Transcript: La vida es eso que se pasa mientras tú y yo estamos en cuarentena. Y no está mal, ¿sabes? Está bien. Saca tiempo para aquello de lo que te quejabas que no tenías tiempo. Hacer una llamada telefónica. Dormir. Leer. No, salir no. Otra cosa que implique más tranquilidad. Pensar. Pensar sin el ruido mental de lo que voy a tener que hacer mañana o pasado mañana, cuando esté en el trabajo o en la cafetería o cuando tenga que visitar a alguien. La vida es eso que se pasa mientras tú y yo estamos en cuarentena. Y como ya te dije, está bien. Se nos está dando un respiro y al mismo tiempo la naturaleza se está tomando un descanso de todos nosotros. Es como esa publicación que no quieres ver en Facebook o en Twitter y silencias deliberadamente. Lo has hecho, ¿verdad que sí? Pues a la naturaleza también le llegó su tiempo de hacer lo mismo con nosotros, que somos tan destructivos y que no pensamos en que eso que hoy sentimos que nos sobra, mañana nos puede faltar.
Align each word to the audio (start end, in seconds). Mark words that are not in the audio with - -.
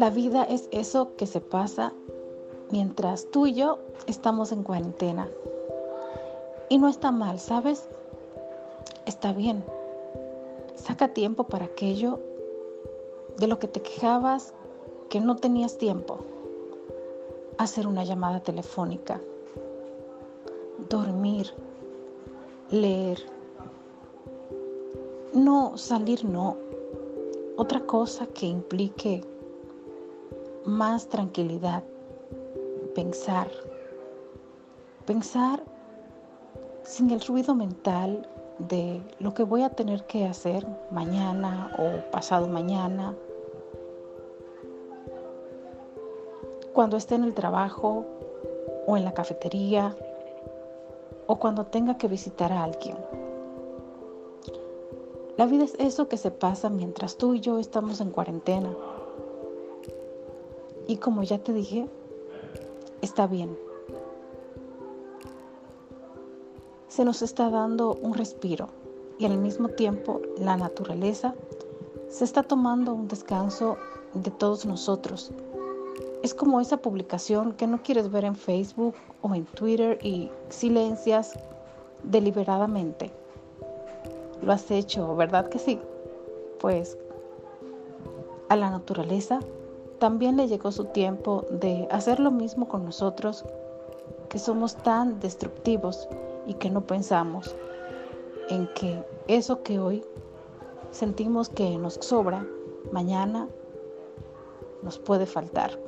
La 0.00 0.08
vida 0.08 0.44
es 0.44 0.66
eso 0.72 1.14
que 1.18 1.26
se 1.26 1.42
pasa 1.42 1.92
mientras 2.70 3.30
tú 3.30 3.46
y 3.46 3.52
yo 3.52 3.80
estamos 4.06 4.50
en 4.50 4.62
cuarentena. 4.62 5.28
Y 6.70 6.78
no 6.78 6.88
está 6.88 7.12
mal, 7.12 7.38
¿sabes? 7.38 7.86
Está 9.04 9.34
bien. 9.34 9.62
Saca 10.74 11.12
tiempo 11.12 11.44
para 11.44 11.66
aquello 11.66 12.18
de 13.36 13.46
lo 13.46 13.58
que 13.58 13.68
te 13.68 13.82
quejabas 13.82 14.54
que 15.10 15.20
no 15.20 15.36
tenías 15.36 15.76
tiempo. 15.76 16.20
Hacer 17.58 17.86
una 17.86 18.02
llamada 18.02 18.40
telefónica. 18.40 19.20
Dormir. 20.88 21.52
Leer. 22.70 23.18
No, 25.34 25.76
salir 25.76 26.24
no. 26.24 26.56
Otra 27.58 27.80
cosa 27.80 28.26
que 28.28 28.46
implique 28.46 29.26
más 30.64 31.08
tranquilidad. 31.08 31.82
Pensar. 32.94 33.48
Pensar 35.06 35.62
sin 36.82 37.10
el 37.10 37.20
ruido 37.20 37.54
mental 37.54 38.28
de 38.58 39.00
lo 39.18 39.32
que 39.32 39.42
voy 39.42 39.62
a 39.62 39.70
tener 39.70 40.04
que 40.04 40.26
hacer 40.26 40.66
mañana 40.90 41.74
o 41.78 42.10
pasado 42.10 42.48
mañana, 42.48 43.14
cuando 46.72 46.96
esté 46.96 47.14
en 47.14 47.24
el 47.24 47.34
trabajo 47.34 48.04
o 48.86 48.96
en 48.96 49.04
la 49.04 49.14
cafetería 49.14 49.96
o 51.26 51.36
cuando 51.38 51.66
tenga 51.66 51.96
que 51.96 52.08
visitar 52.08 52.52
a 52.52 52.64
alguien. 52.64 52.96
La 55.36 55.46
vida 55.46 55.64
es 55.64 55.74
eso 55.78 56.08
que 56.08 56.16
se 56.16 56.30
pasa 56.30 56.68
mientras 56.68 57.16
tú 57.16 57.34
y 57.34 57.40
yo 57.40 57.58
estamos 57.58 58.00
en 58.00 58.10
cuarentena. 58.10 58.76
Y 60.90 60.96
como 60.96 61.22
ya 61.22 61.38
te 61.38 61.52
dije, 61.52 61.88
está 63.00 63.28
bien. 63.28 63.56
Se 66.88 67.04
nos 67.04 67.22
está 67.22 67.48
dando 67.48 67.94
un 67.94 68.14
respiro 68.14 68.66
y 69.16 69.24
al 69.24 69.38
mismo 69.38 69.68
tiempo 69.68 70.20
la 70.36 70.56
naturaleza 70.56 71.32
se 72.08 72.24
está 72.24 72.42
tomando 72.42 72.92
un 72.92 73.06
descanso 73.06 73.76
de 74.14 74.32
todos 74.32 74.66
nosotros. 74.66 75.30
Es 76.24 76.34
como 76.34 76.60
esa 76.60 76.78
publicación 76.78 77.52
que 77.52 77.68
no 77.68 77.84
quieres 77.84 78.10
ver 78.10 78.24
en 78.24 78.34
Facebook 78.34 78.96
o 79.22 79.32
en 79.32 79.44
Twitter 79.44 79.96
y 80.02 80.28
silencias 80.48 81.38
deliberadamente. 82.02 83.12
Lo 84.42 84.50
has 84.50 84.68
hecho, 84.72 85.14
¿verdad 85.14 85.48
que 85.50 85.60
sí? 85.60 85.78
Pues 86.58 86.98
a 88.48 88.56
la 88.56 88.70
naturaleza 88.70 89.38
también 90.00 90.38
le 90.38 90.48
llegó 90.48 90.72
su 90.72 90.86
tiempo 90.86 91.44
de 91.50 91.86
hacer 91.90 92.18
lo 92.20 92.30
mismo 92.30 92.66
con 92.68 92.84
nosotros, 92.84 93.44
que 94.30 94.38
somos 94.38 94.74
tan 94.74 95.20
destructivos 95.20 96.08
y 96.46 96.54
que 96.54 96.70
no 96.70 96.80
pensamos 96.80 97.54
en 98.48 98.66
que 98.74 99.04
eso 99.28 99.62
que 99.62 99.78
hoy 99.78 100.02
sentimos 100.90 101.50
que 101.50 101.76
nos 101.76 101.94
sobra, 102.00 102.46
mañana 102.90 103.46
nos 104.82 104.98
puede 104.98 105.26
faltar. 105.26 105.78